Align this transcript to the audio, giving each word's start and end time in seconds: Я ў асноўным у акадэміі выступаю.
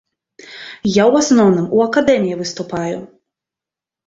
Я 0.39 1.03
ў 1.11 1.21
асноўным 1.25 1.67
у 1.75 1.83
акадэміі 1.89 2.39
выступаю. 2.41 2.97